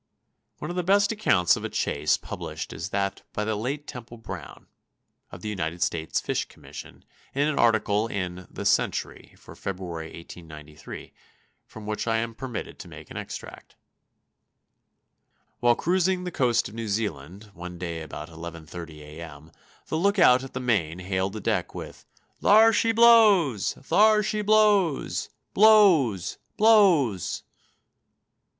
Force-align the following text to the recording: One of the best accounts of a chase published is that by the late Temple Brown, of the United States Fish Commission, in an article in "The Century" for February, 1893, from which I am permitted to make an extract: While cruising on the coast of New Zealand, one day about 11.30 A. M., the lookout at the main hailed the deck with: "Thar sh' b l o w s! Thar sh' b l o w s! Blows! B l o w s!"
One 0.57 0.71
of 0.71 0.75
the 0.75 0.81
best 0.81 1.11
accounts 1.11 1.55
of 1.55 1.63
a 1.63 1.69
chase 1.69 2.17
published 2.17 2.73
is 2.73 2.89
that 2.89 3.21
by 3.33 3.45
the 3.45 3.55
late 3.55 3.85
Temple 3.85 4.17
Brown, 4.17 4.65
of 5.31 5.43
the 5.43 5.47
United 5.49 5.83
States 5.83 6.19
Fish 6.19 6.45
Commission, 6.45 7.05
in 7.35 7.47
an 7.47 7.59
article 7.59 8.07
in 8.07 8.47
"The 8.49 8.65
Century" 8.65 9.35
for 9.37 9.55
February, 9.55 10.07
1893, 10.07 11.13
from 11.67 11.85
which 11.85 12.07
I 12.07 12.17
am 12.17 12.33
permitted 12.33 12.79
to 12.79 12.87
make 12.87 13.11
an 13.11 13.17
extract: 13.17 13.75
While 15.59 15.75
cruising 15.75 16.21
on 16.21 16.23
the 16.23 16.31
coast 16.31 16.67
of 16.67 16.73
New 16.73 16.87
Zealand, 16.87 17.51
one 17.53 17.77
day 17.77 18.01
about 18.01 18.27
11.30 18.29 19.01
A. 19.01 19.21
M., 19.21 19.51
the 19.85 19.99
lookout 19.99 20.43
at 20.43 20.53
the 20.53 20.59
main 20.59 20.97
hailed 20.97 21.33
the 21.33 21.39
deck 21.39 21.75
with: 21.75 22.07
"Thar 22.41 22.73
sh' 22.73 22.85
b 22.85 22.93
l 22.97 23.03
o 23.03 23.37
w 23.41 23.53
s! 23.55 23.73
Thar 23.75 24.23
sh' 24.23 24.31
b 24.41 24.45
l 24.47 24.53
o 24.55 24.87
w 24.93 25.05
s! 25.05 25.29
Blows! 25.53 26.39
B 26.57 26.63
l 26.63 26.65
o 26.67 27.01
w 27.03 27.15
s!" 27.17 27.43